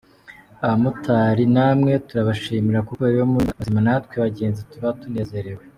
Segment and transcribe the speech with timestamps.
[0.63, 5.63] Abamotari namwe turabashimira kuko iyo muri bazima natwe abagenzi tuba tunezerewe.